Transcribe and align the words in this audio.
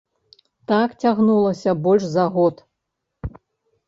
Так 0.69 0.95
цягнулася 1.03 1.75
больш 1.87 2.03
за 2.13 2.25
год. 2.39 2.55